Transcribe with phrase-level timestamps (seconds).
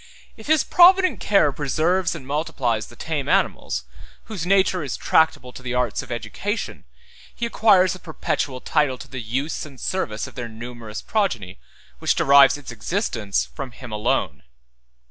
[0.35, 3.83] If his provident care preserves and multiplies the tame animals,
[4.23, 6.85] whose nature is tractable to the arts of education,
[7.35, 11.59] he acquires a perpetual title to the use and service of their numerous progeny,
[11.99, 14.41] which derives its existence from him alone.